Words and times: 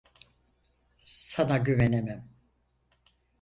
Sana 1.03 1.57
güvenemem. 1.57 2.29